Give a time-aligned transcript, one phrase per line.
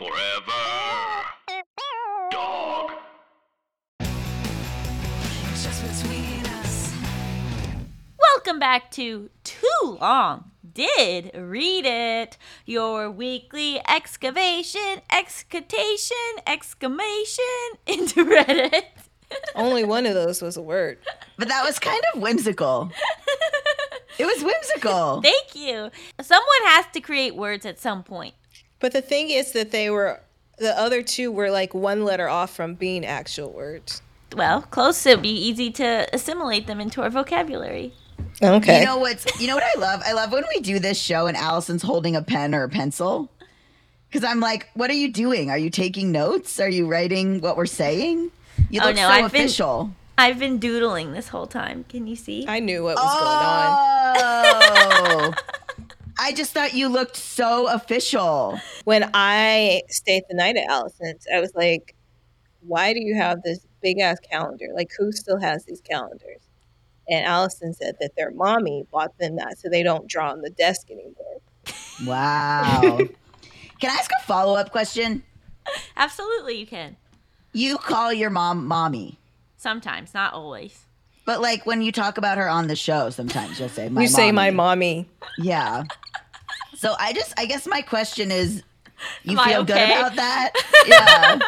[0.00, 1.26] Forever.
[2.30, 2.92] Dog.
[5.52, 6.94] Just between us.
[8.18, 17.44] Welcome back to Too Long Did Read It, your weekly excavation, excitation, exclamation
[17.86, 18.84] into Reddit.
[19.54, 20.96] Only one of those was a word.
[21.36, 22.90] But that was kind of whimsical.
[24.18, 25.22] It was whimsical.
[25.22, 25.90] Thank you.
[26.20, 28.34] Someone has to create words at some point.
[28.80, 30.20] But the thing is that they were
[30.58, 34.02] the other two were like one letter off from being actual words.
[34.36, 35.04] Well, close.
[35.06, 37.92] It'd be easy to assimilate them into our vocabulary.
[38.42, 38.80] Okay.
[38.80, 40.00] You know what's you know what I love?
[40.04, 43.30] I love when we do this show and Allison's holding a pen or a pencil.
[44.12, 45.50] Cause I'm like, what are you doing?
[45.50, 46.58] Are you taking notes?
[46.58, 48.30] Are you writing what we're saying?
[48.68, 49.92] You Oh, look no, so I've been- official.
[50.18, 51.84] I've been doodling this whole time.
[51.88, 52.44] Can you see?
[52.46, 55.34] I knew what was going on.
[55.36, 55.42] Oh.
[56.20, 58.60] I just thought you looked so official.
[58.84, 61.94] When I stayed the night at Allison's, I was like,
[62.60, 64.66] why do you have this big ass calendar?
[64.74, 66.42] Like, who still has these calendars?
[67.08, 70.50] And Allison said that their mommy bought them that so they don't draw on the
[70.50, 71.40] desk anymore.
[72.04, 72.98] Wow.
[73.80, 75.22] Can I ask a follow up question?
[75.96, 76.96] Absolutely, you can.
[77.54, 79.18] You call your mom mommy,
[79.56, 80.86] Sometimes, not always.
[81.30, 84.08] But like when you talk about her on the show, sometimes you'll say my you
[84.08, 85.38] say my mommy." mommy.
[85.38, 85.84] Yeah.
[86.74, 88.64] So I just, I guess my question is,
[89.22, 90.52] you Am I feel good about that?
[90.88, 91.38] Yeah.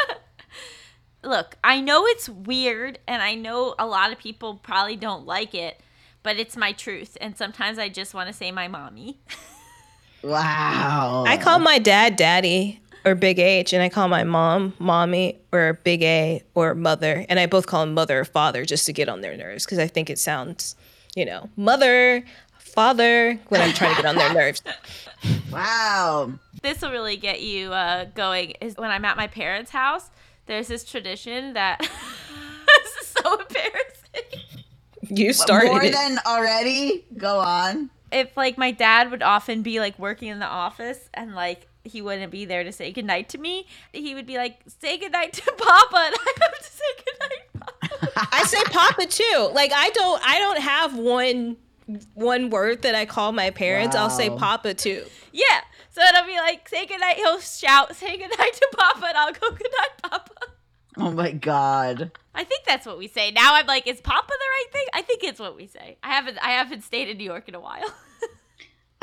[1.24, 5.52] Look, I know it's weird, and I know a lot of people probably don't like
[5.52, 5.80] it,
[6.22, 7.18] but it's my truth.
[7.20, 9.18] And sometimes I just want to say my mommy.
[10.22, 11.24] wow.
[11.26, 15.80] I call my dad daddy or big H, and I call my mom mommy or
[15.84, 17.24] big A or mother.
[17.28, 19.78] And I both call them mother or father just to get on their nerves because
[19.78, 20.76] I think it sounds,
[21.14, 22.24] you know, mother,
[22.58, 24.62] father when I'm trying to get on their nerves.
[25.52, 26.32] Wow.
[26.62, 28.54] This will really get you uh, going.
[28.60, 30.10] Is when I'm at my parents' house,
[30.46, 34.40] there's this tradition that this is so embarrassing.
[35.08, 35.92] You started More it.
[35.92, 37.04] than already?
[37.16, 37.90] Go on.
[38.10, 42.02] If like my dad would often be like working in the office and like he
[42.02, 45.52] wouldn't be there to say goodnight to me, he would be like, "Say goodnight to
[45.52, 47.70] Papa," and I have to say goodnight,
[48.12, 48.28] Papa.
[48.32, 49.50] I say Papa too.
[49.52, 51.56] Like I don't I don't have one
[52.14, 53.96] one word that I call my parents.
[53.96, 55.04] I'll say Papa too.
[55.32, 55.44] Yeah.
[55.90, 57.16] So it'll be like, say goodnight.
[57.16, 60.30] He'll shout, say goodnight to Papa, and I'll go, goodnight, Papa.
[60.96, 62.12] Oh my God.
[62.34, 63.30] I think that's what we say.
[63.30, 64.86] Now I'm like, is Papa the right thing?
[64.94, 65.96] I think it's what we say.
[66.02, 67.92] I haven't I haven't stayed in New York in a while.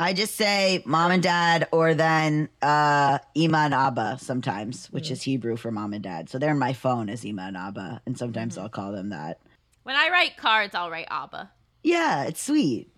[0.00, 5.22] I just say mom and dad or then uh, Ima and Abba sometimes, which is
[5.22, 6.30] Hebrew for mom and dad.
[6.30, 8.00] So they're in my phone as Ima and Abba.
[8.06, 9.40] And sometimes I'll call them that.
[9.82, 11.50] when I write cards, I'll write Abba.
[11.82, 12.88] Yeah, it's sweet.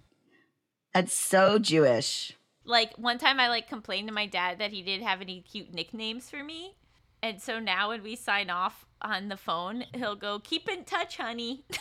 [0.94, 2.34] It's so Jewish.
[2.64, 5.74] Like one time I like complained to my dad that he didn't have any cute
[5.74, 6.76] nicknames for me.
[7.20, 11.16] And so now when we sign off on the phone, he'll go, keep in touch,
[11.16, 11.64] honey.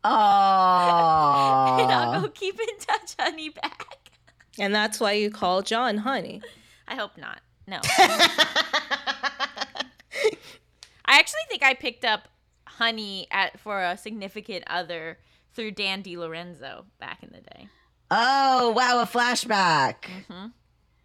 [0.04, 0.12] and
[1.92, 2.22] I'll Oh.
[2.22, 4.07] go, keep in touch, honey, back.
[4.58, 6.42] And that's why you call John honey.
[6.86, 7.40] I hope not.
[7.66, 7.80] No.
[11.04, 12.28] I actually think I picked up
[12.66, 15.18] honey at for a significant other
[15.54, 17.68] through Dan Lorenzo back in the day.
[18.10, 19.94] oh, wow, a flashback.
[20.28, 20.52] Mhm.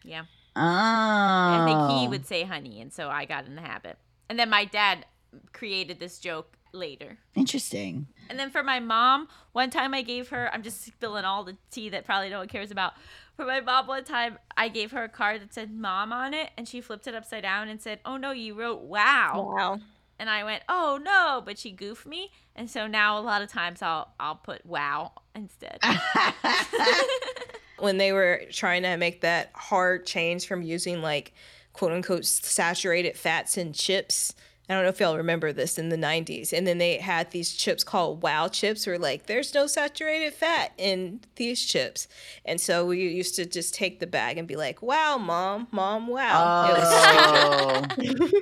[0.03, 0.23] Yeah.
[0.55, 0.61] Oh.
[0.61, 3.97] I think he would say honey, and so I got in the habit.
[4.29, 5.05] And then my dad
[5.51, 7.17] created this joke later.
[7.35, 8.07] Interesting.
[8.29, 11.57] And then for my mom, one time I gave her, I'm just spilling all the
[11.71, 12.93] tea that probably no one cares about.
[13.35, 16.51] For my mom, one time I gave her a card that said mom on it,
[16.57, 19.51] and she flipped it upside down and said, Oh no, you wrote wow.
[19.55, 19.79] Wow.
[20.19, 22.31] And I went, Oh no, but she goofed me.
[22.55, 25.79] And so now a lot of times I'll I'll put wow instead.
[27.79, 31.33] when they were trying to make that hard change from using like
[31.73, 34.35] quote unquote saturated fats and chips.
[34.69, 36.53] I don't know if y'all remember this in the 90s.
[36.53, 40.71] And then they had these chips called wow chips where like there's no saturated fat
[40.77, 42.07] in these chips.
[42.45, 46.07] And so we used to just take the bag and be like, wow, mom, mom,
[46.07, 46.69] wow.
[46.69, 48.39] It was- Oh.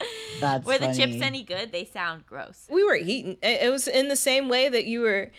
[0.40, 1.72] That's Were the chips any good?
[1.72, 2.66] They sound gross.
[2.70, 3.36] we were eating.
[3.42, 5.32] It it was in the same way that you were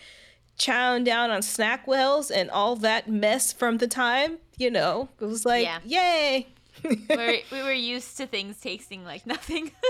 [0.57, 5.45] chowing down on SnackWell's and all that mess from the time, you know, it was
[5.45, 5.79] like, Yeah.
[5.85, 6.47] yay.
[7.09, 9.71] We're, we were used to things tasting like nothing.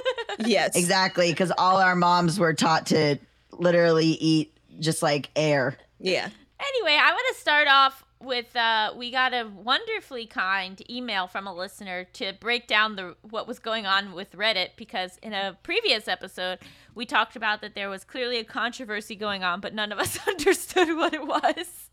[0.46, 0.78] Yes.
[0.78, 3.18] Exactly, because all our moms were taught to
[3.52, 5.78] literally eat just like air.
[6.00, 6.30] Yeah.
[6.60, 11.48] Anyway, I want to start off with uh, we got a wonderfully kind email from
[11.48, 15.58] a listener to break down the what was going on with Reddit because in a
[15.64, 16.60] previous episode
[16.96, 20.20] we talked about that there was clearly a controversy going on, but none of us
[20.28, 21.90] understood what it was.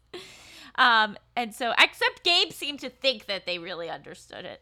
[0.77, 4.61] Um, and so, except Gabe seemed to think that they really understood it.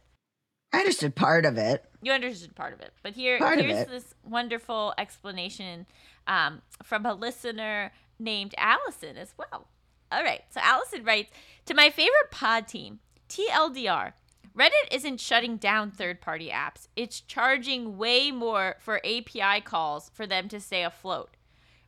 [0.74, 1.84] I understood part of it.
[2.02, 5.86] You understood part of it, but here Part here's this wonderful explanation
[6.26, 9.68] um, from a listener named Allison as well.
[10.10, 11.32] All right, so Allison writes
[11.66, 14.12] to my favorite pod team, TLDR.
[14.56, 20.48] Reddit isn't shutting down third-party apps; it's charging way more for API calls for them
[20.48, 21.36] to stay afloat.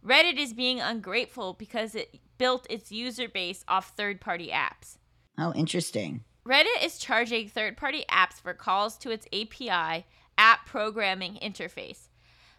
[0.04, 4.98] Reddit is being ungrateful because it built its user base off third-party apps.
[5.38, 6.24] Oh, interesting.
[6.46, 10.06] Reddit is charging third party apps for calls to its API,
[10.38, 12.08] App Programming Interface.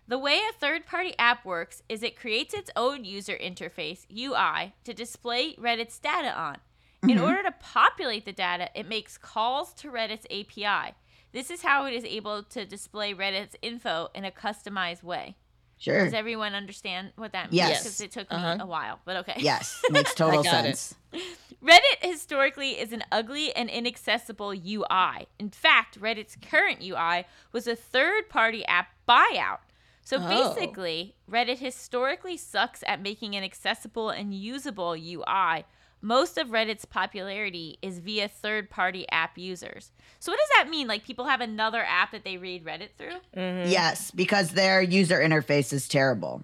[0.09, 4.73] The way a third party app works is it creates its own user interface, UI,
[4.83, 6.57] to display Reddit's data on.
[7.03, 10.93] In order to populate the data, it makes calls to Reddit's API.
[11.31, 15.35] This is how it is able to display Reddit's info in a customized way.
[15.77, 16.05] Sure.
[16.05, 17.55] Does everyone understand what that means?
[17.55, 17.83] Yes.
[17.83, 18.57] Because it took me Uh-huh.
[18.61, 19.35] a while, but okay.
[19.37, 20.95] Yes, makes total sense.
[21.13, 21.21] it.
[21.67, 21.79] Sense.
[22.01, 25.27] Reddit historically is an ugly and inaccessible UI.
[25.39, 29.59] In fact, Reddit's current UI was a third party app buyout.
[30.03, 30.53] So Oh.
[30.55, 35.65] basically, Reddit historically sucks at making an accessible and usable UI.
[35.99, 39.91] Most of Reddit's popularity is via third party app users.
[40.19, 40.87] So, what does that mean?
[40.87, 43.17] Like, people have another app that they read Reddit through?
[43.35, 43.69] Mm-hmm.
[43.71, 46.43] Yes, because their user interface is terrible.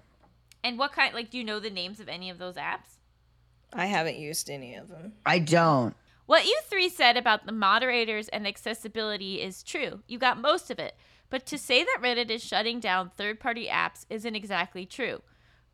[0.64, 2.98] And what kind, like, do you know the names of any of those apps?
[3.74, 5.14] I haven't used any of them.
[5.26, 5.94] I don't.
[6.26, 10.00] What you three said about the moderators and accessibility is true.
[10.06, 10.96] You got most of it.
[11.28, 15.22] But to say that Reddit is shutting down third party apps isn't exactly true.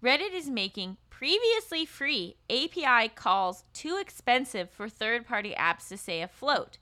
[0.03, 6.23] Reddit is making previously free API calls too expensive for third party apps to stay
[6.23, 6.79] afloat.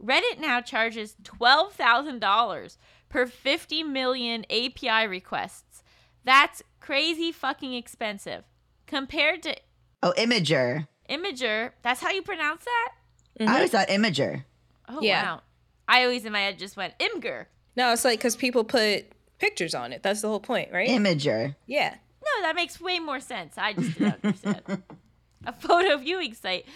[0.00, 2.76] Reddit now charges $12,000
[3.08, 5.82] per 50 million API requests.
[6.24, 8.44] That's crazy fucking expensive.
[8.86, 9.56] Compared to
[10.02, 10.86] Oh, Imager.
[11.08, 12.92] Imager, that's how you pronounce that?
[13.38, 13.48] Mm-hmm.
[13.50, 14.44] I always thought Imager.
[14.88, 15.22] Oh Yeah.
[15.24, 15.42] wow.
[15.88, 17.46] I always in my head just went imger.
[17.76, 19.06] No, it's like because people put
[19.38, 20.02] pictures on it.
[20.02, 20.88] That's the whole point, right?
[20.88, 21.54] Imager.
[21.66, 21.96] yeah.
[22.24, 23.58] No, that makes way more sense.
[23.58, 24.82] I just didn't understand.
[25.44, 26.66] A photo viewing site,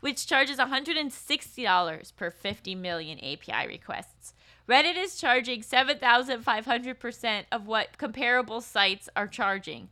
[0.00, 4.34] which charges $160 per 50 million API requests.
[4.68, 9.90] Reddit is charging 7,500% of what comparable sites are charging.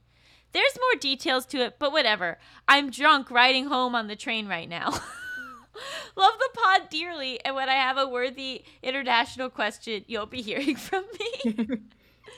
[0.55, 2.39] There's more details to it, but whatever.
[2.67, 4.89] I'm drunk riding home on the train right now.
[6.17, 10.77] Love the pod dearly, and when I have a worthy international question, you'll be hearing
[10.77, 11.67] from me.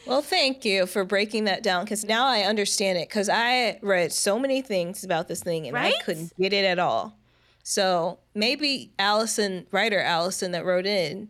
[0.06, 4.12] Well, thank you for breaking that down because now I understand it because I read
[4.12, 5.94] so many things about this thing and Right?
[5.98, 7.16] I couldn't get it at all.
[7.64, 11.28] So maybe Allison, writer Allison that wrote in,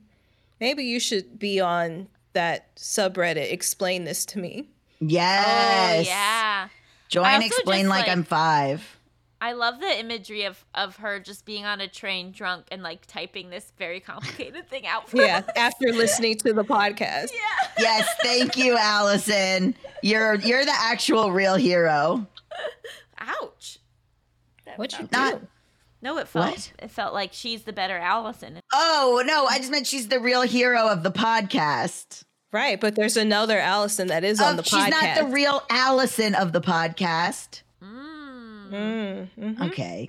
[0.61, 3.51] maybe you should be on that subreddit.
[3.51, 4.69] Explain this to me.
[5.03, 6.07] Oh, yes.
[6.07, 6.69] Oh, yeah.
[7.09, 8.93] Join explain like, like- I'm five.
[9.39, 13.05] I love the imagery of, of her just being on a train drunk and like
[13.07, 15.45] typing this very complicated thing out for Yeah, us.
[15.55, 17.29] after listening to the podcast.
[17.35, 17.69] Yeah.
[17.79, 19.75] Yes, thank you, Allison.
[20.03, 22.27] You're you're the actual real hero.
[23.19, 23.79] Ouch.
[24.65, 25.17] That What you felt- do?
[25.19, 25.43] Not-
[26.03, 26.73] No, it felt What?
[26.79, 28.61] it felt like she's the better Allison.
[28.73, 32.23] Oh no, I just meant she's the real hero of the podcast.
[32.57, 34.85] Right, but there's another Allison that is on the she's podcast.
[34.85, 37.61] She's not the real Allison of the podcast.
[37.83, 38.71] Mm.
[38.71, 39.67] Mm, mhm.
[39.69, 40.09] Okay.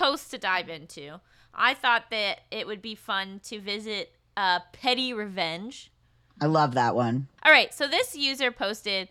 [0.00, 1.20] Post to dive into,
[1.54, 5.92] I thought that it would be fun to visit uh, Petty Revenge.
[6.40, 7.28] I love that one.
[7.44, 9.10] All right, so this user posted,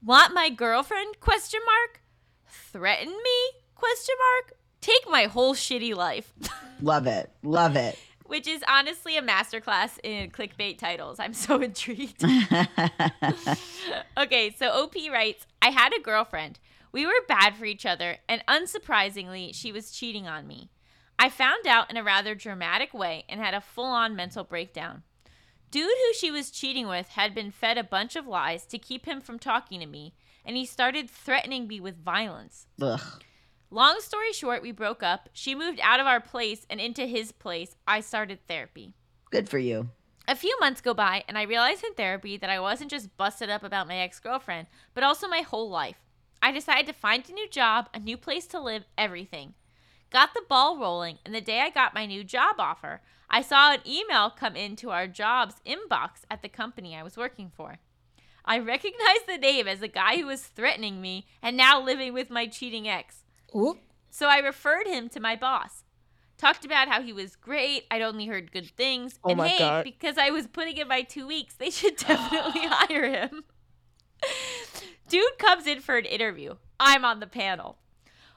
[0.00, 2.02] "Want my girlfriend?" question mark.
[2.46, 3.58] Threaten me?
[3.74, 4.58] question mark.
[4.80, 6.32] Take my whole shitty life.
[6.80, 7.30] Love it.
[7.42, 7.98] Love it.
[8.26, 11.18] Which is honestly a masterclass in clickbait titles.
[11.18, 12.22] I'm so intrigued.
[14.18, 16.58] okay, so OP writes I had a girlfriend.
[16.92, 20.70] We were bad for each other, and unsurprisingly, she was cheating on me.
[21.18, 25.02] I found out in a rather dramatic way and had a full on mental breakdown.
[25.70, 29.04] Dude who she was cheating with had been fed a bunch of lies to keep
[29.04, 30.14] him from talking to me,
[30.44, 32.66] and he started threatening me with violence.
[32.80, 33.22] Ugh.
[33.70, 35.28] Long story short, we broke up.
[35.34, 37.76] She moved out of our place and into his place.
[37.86, 38.94] I started therapy.
[39.30, 39.90] Good for you.
[40.26, 43.50] A few months go by, and I realized in therapy that I wasn't just busted
[43.50, 45.96] up about my ex girlfriend, but also my whole life.
[46.42, 49.54] I decided to find a new job, a new place to live, everything.
[50.10, 53.72] Got the ball rolling, and the day I got my new job offer, I saw
[53.72, 57.78] an email come into our jobs inbox at the company I was working for.
[58.44, 62.30] I recognized the name as the guy who was threatening me and now living with
[62.30, 63.24] my cheating ex.
[63.54, 63.78] Ooh.
[64.08, 65.84] So I referred him to my boss.
[66.38, 67.84] Talked about how he was great.
[67.90, 69.18] I'd only heard good things.
[69.22, 69.84] Oh and hey, God.
[69.84, 73.44] because I was putting in my two weeks, they should definitely hire him.
[75.08, 76.56] Dude comes in for an interview.
[76.78, 77.78] I'm on the panel.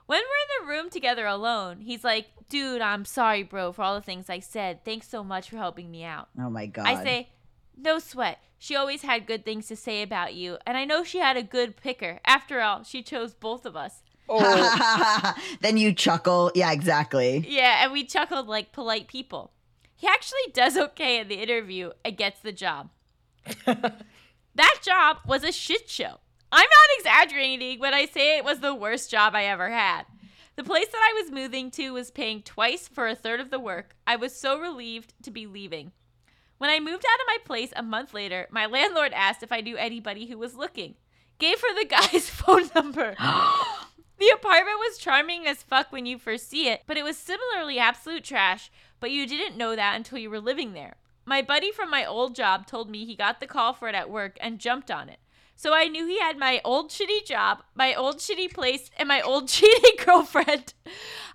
[0.06, 3.96] When we're in the room together alone, he's like, Dude, I'm sorry, bro, for all
[3.96, 4.84] the things I said.
[4.84, 6.30] Thanks so much for helping me out.
[6.38, 6.86] Oh my god.
[6.86, 7.30] I say,
[7.78, 8.40] No sweat.
[8.60, 11.44] She always had good things to say about you, and I know she had a
[11.44, 12.20] good picker.
[12.26, 14.04] After all, she chose both of us.
[14.30, 16.52] Oh, then you chuckle.
[16.54, 17.44] Yeah, exactly.
[17.48, 19.52] Yeah, and we chuckled like polite people.
[19.96, 22.90] He actually does okay in the interview and gets the job.
[23.66, 26.20] that job was a shit show.
[26.52, 30.04] I'm not exaggerating when I say it was the worst job I ever had.
[30.58, 33.60] The place that I was moving to was paying twice for a third of the
[33.60, 33.96] work.
[34.06, 35.94] I was so relieved to be leaving.
[36.58, 39.62] When I moved out of my place a month later, my landlord asked if I
[39.62, 40.96] knew anybody who was looking.
[41.40, 43.16] Gave her the guy's phone number.
[44.22, 47.80] The apartment was charming as fuck when you first see it, but it was similarly
[47.80, 50.98] absolute trash, but you didn't know that until you were living there.
[51.26, 54.12] My buddy from my old job told me he got the call for it at
[54.12, 55.18] work and jumped on it.
[55.62, 59.22] So I knew he had my old shitty job, my old shitty place, and my
[59.22, 60.74] old cheating girlfriend.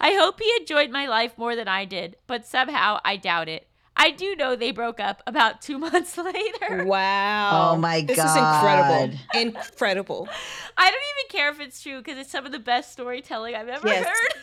[0.01, 3.69] I hope he enjoyed my life more than I did, but somehow I doubt it.
[3.97, 6.85] I do know they broke up about two months later.
[6.87, 7.75] wow.
[7.77, 8.25] Oh my this God.
[8.25, 9.11] This is incredible.
[9.33, 10.29] Incredible.
[10.77, 13.69] I don't even care if it's true because it's some of the best storytelling I've
[13.69, 14.07] ever Yes.
[14.07, 14.43] heard.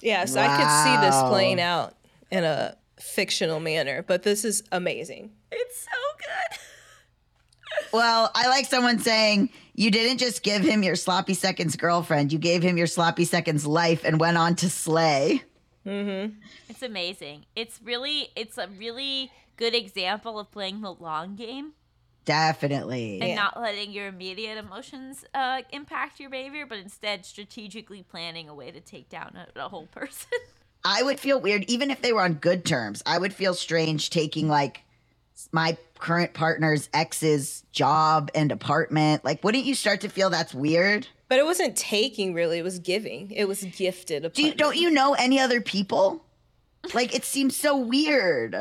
[0.00, 1.94] Yes, I could see this playing out
[2.30, 5.32] in a fictional manner, but this is amazing.
[5.52, 6.58] It's so good.
[7.92, 12.38] Well, I like someone saying you didn't just give him your sloppy seconds girlfriend, you
[12.38, 15.42] gave him your sloppy seconds life and went on to slay.
[15.86, 16.34] Mm-hmm.
[16.68, 17.44] It's amazing.
[17.54, 21.72] It's really it's a really good example of playing the long game
[22.24, 23.20] Definitely.
[23.20, 23.34] and Yeah.
[23.34, 28.70] not letting your immediate emotions uh, impact your behavior, but instead strategically planning a way
[28.70, 30.30] to take down a, a whole person.
[30.84, 33.02] I would feel weird even if they were on good terms.
[33.06, 34.82] I would feel strange taking like
[35.52, 39.24] my current partner's ex's job and apartment.
[39.24, 41.08] Like, wouldn't you start to feel that's weird?
[41.28, 43.30] But it wasn't taking really, it was giving.
[43.30, 44.32] It was gifted.
[44.32, 46.24] Do you, don't you know any other people?
[46.92, 48.54] Like, it seems so weird.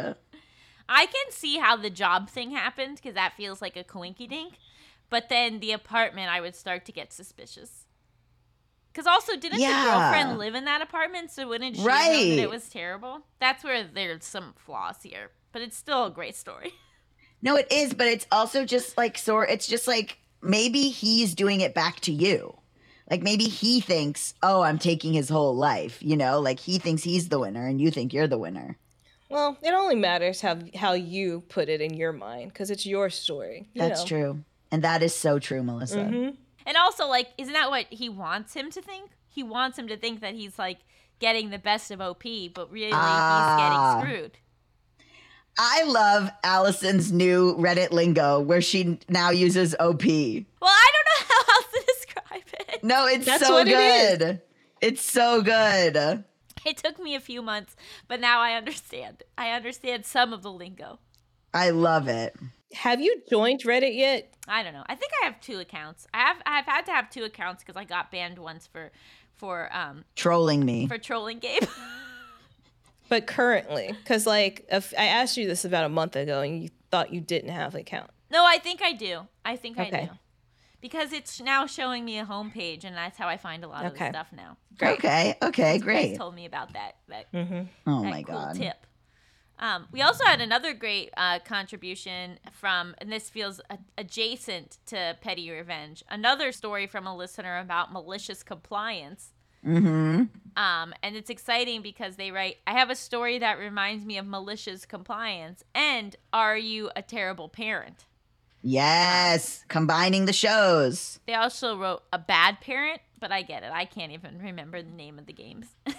[0.90, 4.56] I can see how the job thing happened because that feels like a coinky dink,
[5.10, 7.83] but then the apartment, I would start to get suspicious.
[8.94, 9.84] Because also, didn't Yeah.
[9.84, 11.32] the girlfriend live in that apartment?
[11.32, 13.22] So wouldn't she know that it was terrible?
[13.40, 16.74] That's where there's some flaws here, but it's still a great story.
[17.46, 19.40] No, it is, but it's also just like so.
[19.42, 22.58] It's just like maybe he's doing it back to you.
[23.12, 27.04] Like maybe he thinks, "Oh, I'm taking his whole life." You know, like he thinks
[27.04, 28.78] he's the winner, and you think you're the winner.
[29.30, 33.10] Well, it only matters how how you put it in your mind because it's your
[33.10, 33.68] story.
[33.74, 34.08] you That's know.
[34.08, 36.10] true, and that is so true, Melisa.
[36.10, 36.36] Mm-hmm.
[36.65, 39.12] And also, like, isn't that what he wants him to think?
[39.27, 40.79] He wants him to think that he's like
[41.20, 44.00] getting the best of OP, but really Ah.
[44.00, 44.38] he's getting screwed.
[45.58, 50.03] I love Allison's new Reddit lingo where she now uses OP.
[50.03, 52.41] Well, I don't know how else to describe
[52.74, 52.84] it.
[52.84, 54.17] No, it's That's so what it is.
[54.17, 54.41] good.
[54.82, 56.24] It's so good.
[56.65, 57.75] It took me a few months,
[58.08, 59.24] but now I understand.
[59.38, 61.00] I understand some of the lingo.
[61.53, 62.36] I love it.
[62.74, 64.34] Have you joined Reddit yet?
[64.48, 64.84] I don't know.
[64.88, 66.08] I think I have two accounts.
[66.13, 68.92] I have I've had to have two accounts because I got banned once for
[69.34, 70.88] for um Trolling me.
[70.88, 71.63] for trolling Gabe.
[73.10, 76.70] But currently, because like if I asked you this about a month ago and you
[76.89, 78.10] thought you didn't have an account.
[78.32, 79.27] no, I think I do.
[79.46, 80.06] I think I Okay.
[80.06, 80.18] do.
[80.82, 83.92] Because it's now showing me a homepage, and that's how I find a lot of
[83.94, 84.06] Okay.
[84.06, 84.58] the stuff now.
[84.77, 84.94] Great.
[85.00, 86.18] Okay, okay, Bryce great.
[86.18, 88.56] told me about that that, Oh that my cool god.
[88.56, 88.86] tip.
[89.63, 95.15] Um, we also had another great uh, contribution from, and this feels a- adjacent to
[95.22, 96.03] petty revenge.
[96.10, 99.29] Another story from a listener about malicious compliance.
[99.65, 100.24] Mm-hmm.
[100.62, 104.27] Um, and it's exciting because they write, I have a story that reminds me of
[104.27, 105.63] malicious compliance.
[105.74, 108.03] And are you a terrible parent?
[108.62, 111.22] Yes, combining the shows.
[111.25, 113.72] They also wrote a bad parent, but I get it.
[113.74, 115.67] I can't even remember the name of the games.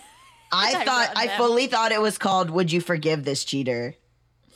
[0.53, 1.37] I thought I them.
[1.39, 3.95] fully thought it was called "Would You Forgive This Cheater"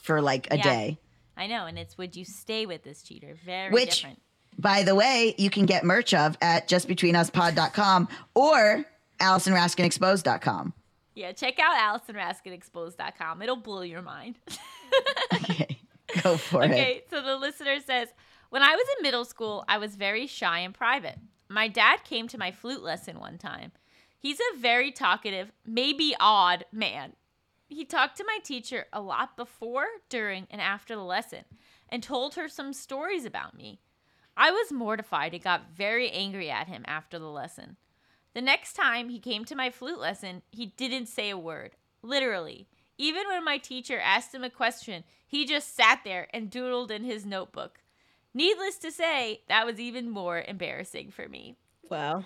[0.03, 0.63] for like a Yeah.
[0.63, 0.99] day.
[1.37, 3.37] I know, and it's would you stay with this cheater?
[3.45, 4.23] Very Which- different.
[4.61, 8.85] By the way, you can get merch of at justbetweenuspod.com or
[9.21, 10.73] AllisonRaskinExposed.com.
[11.15, 13.43] Yeah, check out AllisonRaskinExposed.com.
[13.43, 14.39] It'll blow your mind.
[15.35, 15.79] Okay,
[16.23, 16.71] go for it.
[16.71, 18.09] Okay, so the listener says,
[18.49, 21.19] When I was in middle school, I was very shy and private.
[21.51, 23.73] My dad came to my flute lesson one time.
[24.19, 27.15] He's a very talkative, maybe odd man.
[27.69, 31.45] He talked to my teacher a lot before, during, and after the lesson
[31.89, 33.81] and told her some stories about me.
[34.37, 37.77] I was mortified and got very angry at him after the lesson.
[38.35, 41.77] The next time he came to my flute lesson, he didn't say a word.
[42.03, 42.69] Literally.
[42.97, 47.05] Even when my teacher asked him a question, he just sat there and doodled in
[47.05, 47.81] his notebook.
[48.35, 51.57] Needless to say, that was even more embarrassing for me.
[51.91, 52.25] Wow.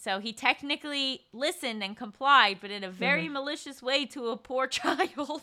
[0.00, 3.32] So he technically listened and complied, but in a very Mm-hmm.
[3.34, 5.42] malicious way to a poor child.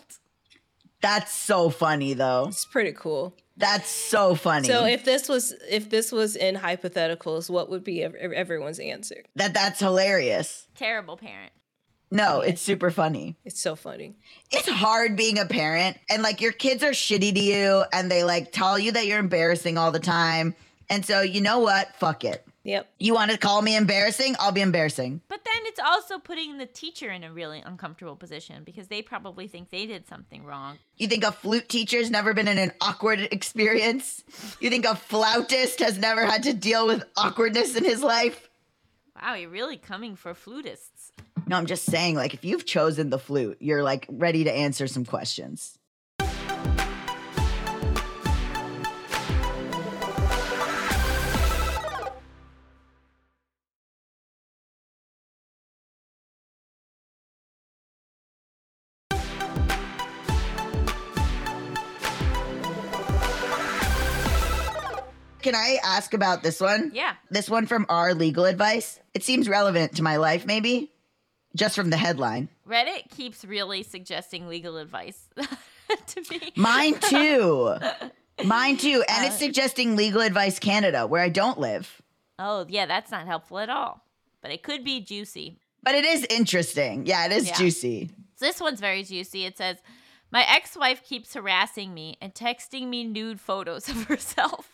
[1.02, 2.46] That's so funny though.
[2.48, 3.36] It's pretty cool.
[3.58, 4.68] That's so funny.
[4.68, 9.24] So if this was if this was in hypotheticals, what would be everyone's answer?
[9.36, 10.68] that that's hilarious.
[10.76, 11.52] Terrible parent.
[12.10, 13.36] No, it's super funny.
[13.44, 14.16] It's so funny.
[14.52, 18.24] It's hard being a parent and like your kids are shitty to you and they
[18.24, 20.56] like tell you that you're embarrassing all the time.
[20.90, 21.96] And so you know what?
[21.96, 22.46] Fuck it.
[22.64, 22.90] Yep.
[22.98, 24.36] You want to call me embarrassing?
[24.40, 25.22] I'll be embarrassing.
[25.28, 29.48] But then it's also putting the teacher in a really uncomfortable position because they probably
[29.48, 30.78] think they did something wrong.
[30.98, 34.24] You think a flute teacher's never been in an awkward experience?
[34.62, 38.50] You think a flautist has never had to deal with awkwardness in his life?
[39.22, 41.12] Wow, you're really coming for flutists.
[41.48, 44.88] No, I'm just saying, like, if you've chosen the flute, you're like ready to answer
[44.88, 45.78] some questions.
[65.54, 66.90] Can I ask about this one?
[66.96, 67.14] Yeah.
[67.30, 69.00] This one from our legal advice.
[69.14, 70.92] It seems relevant to my life, maybe,
[71.56, 72.50] just from the headline.
[72.68, 75.30] Reddit keeps really suggesting legal advice
[76.08, 76.54] to me.
[76.56, 77.76] Mine too.
[78.44, 79.04] Mine too.
[79.08, 82.02] And it's uh, suggesting Legal Advice Canada, where I don't live.
[82.40, 84.04] Oh, yeah, that's not helpful at all.
[84.42, 85.60] But it could be juicy.
[85.84, 87.06] But it is interesting.
[87.06, 87.58] Yeah, it is Yeah.
[87.58, 88.10] juicy.
[88.38, 89.46] So this one's very juicy.
[89.46, 89.78] It says,
[90.32, 94.72] My ex wife keeps harassing me and texting me nude photos of herself.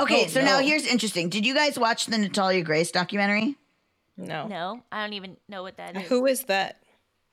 [0.00, 1.28] Okay, Oh, so now here's interesting.
[1.28, 3.56] Did you guys watch the Natalia Grace documentary?
[4.16, 4.46] No.
[4.46, 6.02] No, I don't even know what that is.
[6.08, 6.78] Who is that?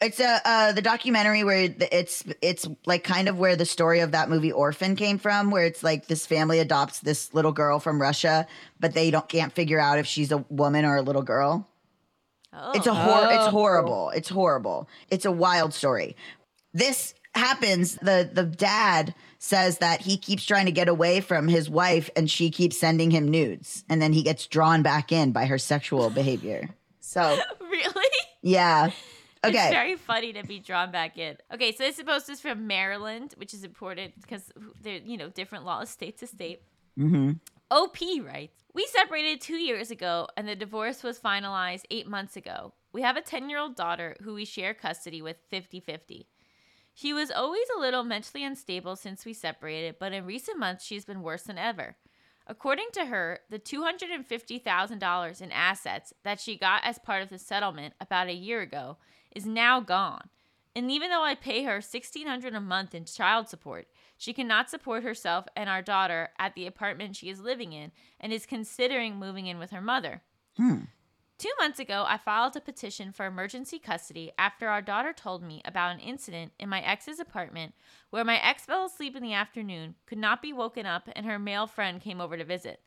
[0.01, 4.12] It's a uh, the documentary where it's it's like kind of where the story of
[4.13, 8.01] that movie Orphan came from, where it's like this family adopts this little girl from
[8.01, 8.48] Russia,
[8.79, 11.68] but they don't can't figure out if she's a woman or a little girl.
[12.53, 13.51] Oh, It's a hor- it's Oh.
[13.51, 14.10] horrible.
[14.12, 14.88] It's horrible.
[15.10, 16.16] It's a wild story.
[16.74, 17.96] This happens.
[17.96, 22.30] The the dad says that he keeps trying to get away from his wife and
[22.30, 26.10] she keeps sending him nudes and then he gets drawn back in by her sexual
[26.22, 26.70] behavior.
[27.00, 28.12] So, really?
[28.42, 28.92] yeah.
[29.44, 29.58] Okay.
[29.58, 31.38] It's very funny to be drawn back in.
[31.54, 35.64] Okay, so this post is from Maryland, which is important because they're, you know, different
[35.64, 36.62] laws state to state.
[37.00, 37.32] Mm-hmm.
[37.72, 42.74] OP writes We separated two years ago, and the divorce was finalized eight months ago.
[42.92, 46.28] We have a 10 year old daughter who we share custody with 50 50.
[47.00, 51.05] She was always a little mentally unstable since we separated, but in recent months, she's
[51.05, 51.96] been worse than ever.
[52.46, 57.94] According to her, the $250,000 in assets that she got as part of the settlement
[58.01, 58.98] about a year ago
[59.33, 60.27] is now gone.
[60.75, 65.03] And even though I pay her $1,600 a month in child support, she cannot support
[65.03, 69.48] herself and our daughter at the apartment she is living in and is considering moving
[69.48, 70.22] in with her mother.
[70.57, 70.79] Hmm.
[71.40, 75.62] Two months ago, I filed a petition for emergency custody after our daughter told me
[75.64, 77.74] about an incident in my ex's apartment
[78.10, 81.40] where my ex fell asleep in the afternoon, could not be woken up, and her
[81.40, 82.82] male friend came over to visit.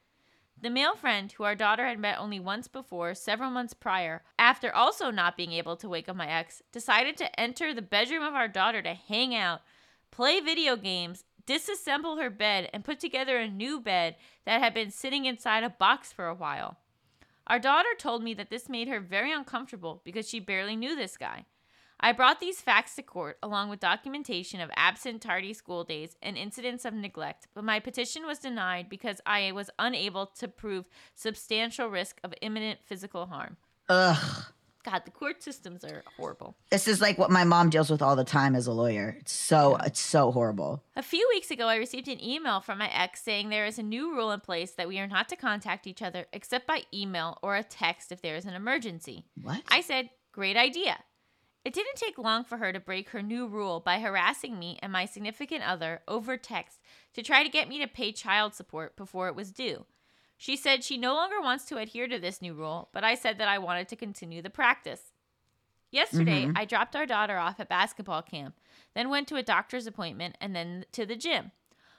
[0.61, 4.71] The male friend, who our daughter had met only once before, several months prior, after
[4.71, 8.35] also not being able to wake up my ex, decided to enter the bedroom of
[8.35, 9.62] our daughter to hang out,
[10.11, 14.91] play video games, disassemble her bed, and put together a new bed that had been
[14.91, 16.77] sitting inside a box for a while.
[17.46, 21.16] Our daughter told me that this made her very uncomfortable because she barely knew this
[21.16, 21.46] guy.
[22.05, 26.37] I brought these facts to court along with documentation of absent tardy school days and
[26.37, 31.88] incidents of neglect, but my petition was denied because I was unable to prove substantial
[31.88, 33.57] risk of imminent physical harm.
[33.88, 34.46] Ugh.
[34.85, 36.57] God, the court systems are horrible.
[36.71, 39.16] This is like what my mom deals with all the time as a lawyer.
[39.21, 40.83] It's so it's so horrible.
[40.97, 43.83] A few weeks ago, I received an email from my ex saying there is a
[43.83, 47.38] new rule in place that we are not to contact each other except by email
[47.42, 49.27] or a text if there is an emergency.
[49.40, 49.62] What?
[49.68, 50.99] I said, Great idea.
[51.62, 54.90] It didn't take long for her to break her new rule by harassing me and
[54.90, 56.81] my significant other over text
[57.14, 59.85] to try to get me to pay child support before it was due.
[60.42, 63.38] She said she no longer wants to adhere to this new rule, but I said
[63.38, 65.12] that I wanted to continue the practice.
[65.92, 66.57] Yesterday, mm-hmm.
[66.57, 68.57] I dropped our daughter off at basketball camp,
[68.92, 71.52] then went to a doctor's appointment, and then to the gym.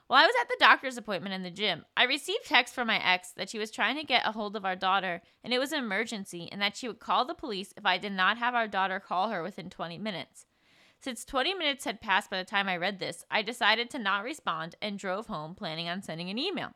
[0.07, 3.01] While I was at the doctor's appointment in the gym, I received text from my
[3.01, 5.71] ex that she was trying to get a hold of our daughter and it was
[5.71, 8.67] an emergency and that she would call the police if I did not have our
[8.67, 10.47] daughter call her within 20 minutes.
[10.99, 14.25] Since 20 minutes had passed by the time I read this, I decided to not
[14.25, 16.73] respond and drove home planning on sending an email.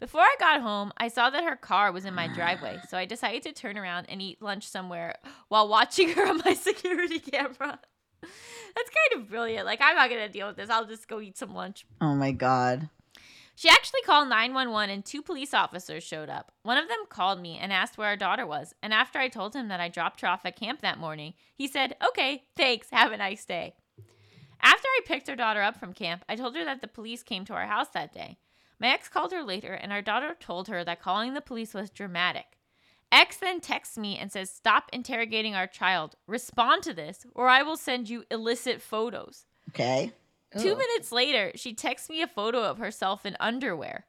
[0.00, 3.04] Before I got home, I saw that her car was in my driveway, so I
[3.04, 5.16] decided to turn around and eat lunch somewhere
[5.48, 7.80] while watching her on my security camera.
[8.20, 9.66] That's kind of brilliant.
[9.66, 10.70] Like, I'm not going to deal with this.
[10.70, 11.86] I'll just go eat some lunch.
[12.00, 12.88] Oh my god.
[13.56, 16.52] She actually called 911 and two police officers showed up.
[16.62, 18.72] One of them called me and asked where our daughter was.
[18.84, 21.66] And after I told him that I dropped her off at camp that morning, he
[21.66, 22.90] said, Okay, thanks.
[22.92, 23.74] Have a nice day.
[24.62, 27.44] After I picked her daughter up from camp, I told her that the police came
[27.46, 28.38] to our house that day.
[28.80, 31.90] My ex called her later, and our daughter told her that calling the police was
[31.90, 32.58] dramatic.
[33.10, 36.14] X then texts me and says, Stop interrogating our child.
[36.26, 39.46] Respond to this, or I will send you illicit photos.
[39.70, 40.12] Okay.
[40.58, 40.78] Two Ugh.
[40.78, 44.06] minutes later, she texts me a photo of herself in underwear.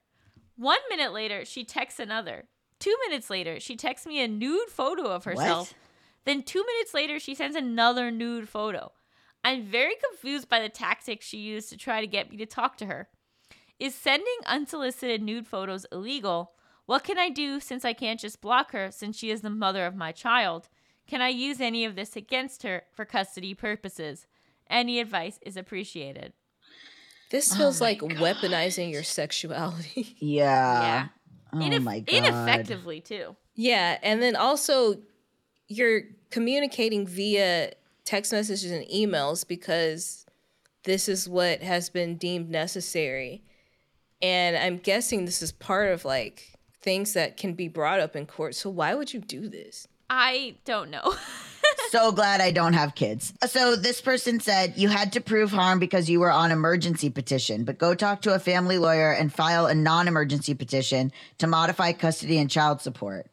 [0.56, 2.46] One minute later, she texts another.
[2.80, 5.70] Two minutes later, she texts me a nude photo of herself.
[5.70, 5.76] What?
[6.26, 8.92] Then two minutes later, she sends another nude photo.
[9.44, 12.78] I'm very confused by the tactics she used to try to get me to talk
[12.78, 13.08] to her.
[13.80, 16.52] Is sending unsolicited nude photos illegal?
[16.86, 19.86] What can I do since I can't just block her since she is the mother
[19.86, 20.68] of my child?
[21.08, 24.28] Can I use any of this against her for custody purposes?
[24.70, 26.34] Any advice is appreciated.
[27.32, 28.12] This Oh feels my like God.
[28.14, 30.16] weaponizing your sexuality.
[30.20, 30.82] Yeah.
[30.82, 31.08] Yeah.
[31.54, 32.14] Oh Ineff- my god.
[32.16, 33.36] Ineffectively, too.
[33.56, 35.00] yeah, and then also
[35.68, 37.72] you're communicating via
[38.06, 40.26] text messages and emails because
[40.84, 43.44] this is what has been deemed necessary.
[44.22, 48.26] And I'm guessing this is part of like things that can be brought up in
[48.26, 48.56] court.
[48.56, 49.88] So why would you do this?
[50.10, 51.14] I don't know.
[51.90, 53.34] so glad I don't have kids.
[53.46, 57.64] So this person said you had to prove harm because you were on emergency petition,
[57.64, 62.38] but go talk to a family lawyer and file a non-emergency petition to modify custody
[62.38, 63.28] and child support.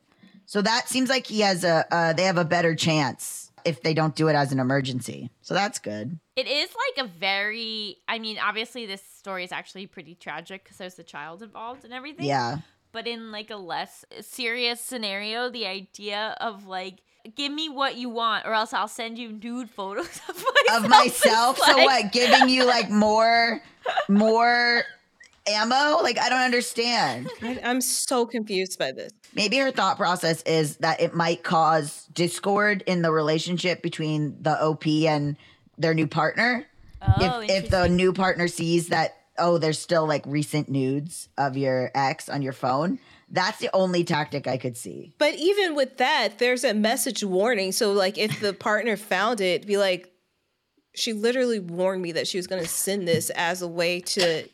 [0.44, 3.92] So that seems like he has a uh, they have a better chance if they
[3.94, 5.30] don't do it as an emergency.
[5.42, 6.18] So that's good.
[6.36, 10.78] it is like a very, I mean, obviously, this story is actually pretty tragic because
[10.78, 12.26] there's the child involved and everything.
[12.26, 12.58] Yeah.
[12.92, 17.00] But in like a less serious scenario, the idea of like,
[17.34, 20.36] give me what you want or else I'll send you nude photos of
[20.68, 20.84] myself.
[20.84, 21.58] Of myself.
[21.58, 22.12] so like- what?
[22.12, 23.60] Giving you like more
[24.08, 24.82] more
[25.48, 26.02] ammo?
[26.02, 27.30] Like I don't understand.
[27.42, 29.12] I, I'm so confused by this.
[29.34, 34.62] Maybe her thought process is that it might cause discord in the relationship between the
[34.62, 35.36] OP and
[35.78, 36.66] their new partner.
[37.02, 41.56] Oh, if if the new partner sees that oh, there's still like recent nudes of
[41.56, 42.98] your ex on your phone,
[43.30, 45.12] that's the only tactic I could see.
[45.18, 47.72] But even with that, there's a message warning.
[47.72, 50.12] So like if the partner found it, be like,
[50.94, 54.48] she literally warned me that she was gonna send this as a way to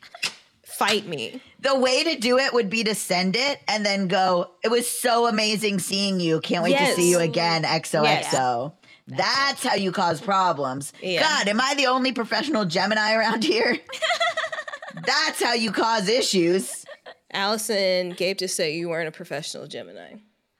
[0.77, 1.41] fight me.
[1.59, 4.87] The way to do it would be to send it and then go, it was
[4.89, 6.39] so amazing seeing you.
[6.41, 6.95] Can't wait Yes.
[6.95, 8.73] to see you again, XOXO.
[9.07, 9.17] Yeah.
[9.17, 10.93] That's how you cause problems.
[11.01, 11.21] Yeah.
[11.21, 13.77] God, am I the only professional Gemini around here?
[15.05, 16.85] That's how you cause issues.
[17.31, 20.13] Allison gave to say you weren't a professional Gemini.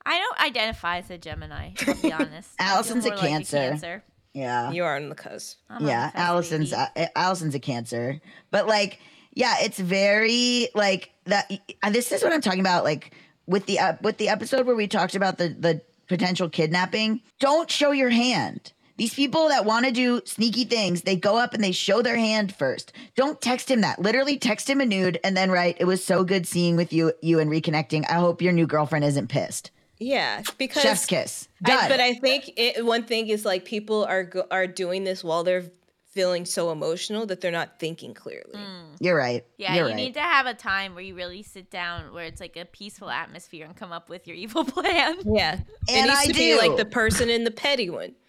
[0.06, 2.50] I don't identify as a Gemini, I'll be honest.
[2.60, 4.04] Allison's a more like cancer.
[4.34, 4.72] Yeah.
[4.72, 5.60] You are on the cusp.
[5.70, 6.84] I'm yeah, the cusp, Allison's baby.
[6.98, 8.20] uh, Allison's a cancer.
[8.52, 9.00] But like,
[9.34, 11.52] yeah, it's very like that.
[11.92, 12.84] This is what I'm talking about.
[12.84, 13.12] Like
[13.48, 17.22] with the uh, with the episode where we talked about the the potential kidnapping.
[17.40, 18.74] Don't show your hand.
[18.98, 22.16] These people that want to do sneaky things, they go up and they show their
[22.18, 22.94] hand first.
[23.16, 24.00] Don't text him that.
[24.00, 27.12] Literally text him a nude and then write, "It was so good seeing with you,
[27.22, 28.06] you and reconnecting.
[28.08, 31.48] I hope your new girlfriend isn't pissed." Yeah, because Chef's kiss.
[31.66, 35.44] I- but I think it, one thing is like people are are doing this while
[35.44, 35.66] they're
[36.14, 38.54] feeling so emotional that they're not thinking clearly.
[38.56, 38.96] Mm.
[39.00, 39.46] You're right.
[39.58, 39.96] Yeah, You're you right.
[39.96, 43.10] need to have a time where you really sit down, where it's like a peaceful
[43.10, 45.16] atmosphere, and come up with your evil plan.
[45.26, 46.40] Yeah, it And needs I to do.
[46.40, 48.14] be like the person in the petty one.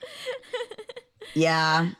[1.34, 1.90] Yeah.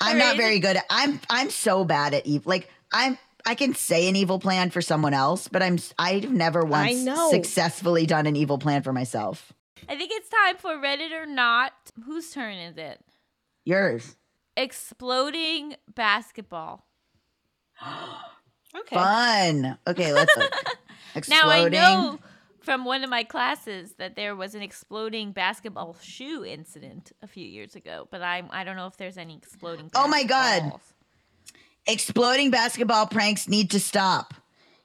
[0.00, 2.48] I'm All not very good at I'm I'm so bad at evil.
[2.50, 6.64] Like I'm I can say an evil plan for someone else, but I'm I've never
[6.64, 7.30] once know.
[7.30, 9.52] successfully done an evil plan for myself.
[9.88, 11.72] I think it's time for Reddit or not.
[12.04, 13.00] Whose turn is it?
[13.64, 14.16] Yours.
[14.58, 16.84] Exploding basketball.
[18.76, 18.96] Okay.
[18.96, 19.78] Fun.
[19.86, 20.52] Okay, let's look.
[21.28, 22.18] Now I know
[22.60, 27.46] from one of my classes that there was an exploding basketball shoe incident a few
[27.46, 29.90] years ago, but I'm I don't know if there's any exploding.
[29.94, 30.64] Oh my God.
[30.64, 30.80] basketballs.
[31.86, 34.34] Exploding basketball pranks need to stop.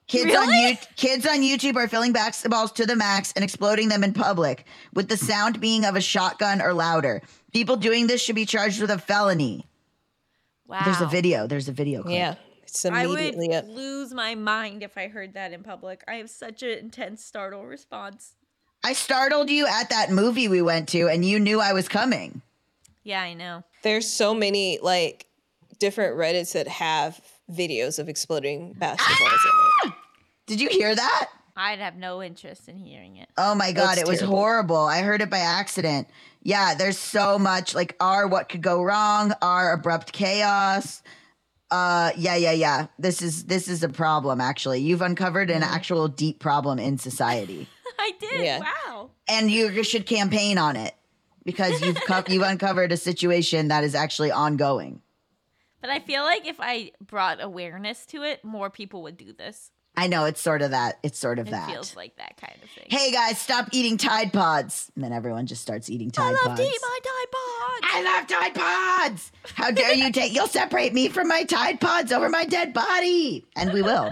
[0.07, 0.69] Kids on Really?
[0.71, 4.65] you kids on YouTube are filling basketballs to the max and exploding them in public,
[4.93, 7.21] with the sound being of a shotgun or louder.
[7.53, 9.65] People doing this should be charged with a felony.
[10.67, 10.81] Wow.
[10.85, 11.47] There's a video.
[11.47, 12.03] There's a video.
[12.03, 12.13] Clip.
[12.13, 13.65] Yeah, it's I would up.
[13.67, 16.03] lose my mind if I heard that in public.
[16.07, 18.35] I have such an intense startle response.
[18.83, 22.41] I startled you at that movie we went to, and you knew I was coming.
[23.03, 23.63] Yeah, I know.
[23.83, 25.27] There's so many like
[25.79, 27.19] different Reddits that have
[27.51, 29.39] videos of exploding basketballs
[29.83, 29.93] in it.
[30.47, 31.29] Did you hear that?
[31.55, 33.29] I'd have no interest in hearing it.
[33.37, 34.37] Oh my god, That's it was terrible.
[34.37, 34.77] horrible.
[34.77, 36.07] I heard it by accident.
[36.41, 41.03] Yeah, there's so much like our what could go wrong, our abrupt chaos.
[41.69, 42.87] Uh yeah, yeah, yeah.
[42.97, 44.81] This is this is a problem actually.
[44.81, 47.67] You've uncovered an actual deep problem in society.
[47.99, 48.43] I did.
[48.43, 48.59] Yeah.
[48.59, 49.11] Wow.
[49.27, 50.93] And you should campaign on it
[51.45, 55.01] because you've co- you've uncovered a situation that is actually ongoing.
[55.83, 59.69] But I feel like if I brought awareness to it, more people would do this.
[59.97, 60.97] I know it's sort of that.
[61.03, 61.51] It's sort of that.
[61.51, 61.73] It that.
[61.73, 62.87] feels like that kind of thing.
[62.89, 64.89] hey guys, stop eating Tide Pods.
[64.95, 66.39] And then everyone just starts eating Tide Pods.
[66.41, 67.93] I love to eat my Tide Pods.
[67.93, 69.31] I love Tide Pods.
[69.55, 70.33] How dare you take?
[70.33, 74.09] You'll separate me from my Tide Pods over my dead body, and we will,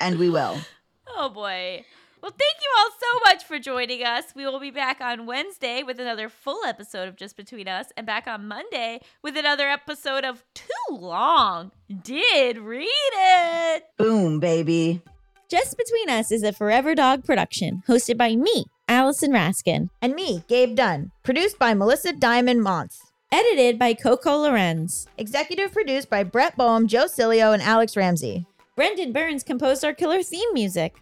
[0.00, 0.58] and we will.
[1.14, 1.84] Oh boy.
[2.22, 4.26] Well, thank you all so much for joining us.
[4.36, 8.06] We will be back on Wednesday with another full episode of Just Between Us, and
[8.06, 11.72] back on Monday with another episode of Too Long.
[12.04, 13.84] Did read it.
[13.98, 15.02] Boom, baby.
[15.50, 20.44] Just Between Us is a Forever Dog production, hosted by me, Allison Raskin, And me,
[20.46, 21.10] Gabe Dunn.
[21.24, 23.00] Produced by Melisa Diamond Monts.
[23.32, 25.08] edited by Coco Llorens.
[25.18, 28.46] Executive produced by Brett Boham, Joe Cilio, and Alex Ramsey.
[28.76, 31.01] Brendan Burns composed our killer theme music.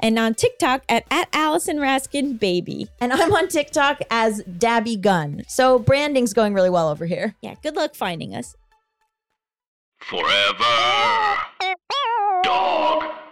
[0.00, 2.88] and on TikTok at, at Allison Raskin Baby.
[3.00, 5.42] And I'm on TikTok as Dabby Gun.
[5.48, 7.34] So branding's going really well over here.
[7.42, 8.54] Yeah, good luck finding us.
[10.00, 11.36] Forever.
[12.44, 13.25] Dog.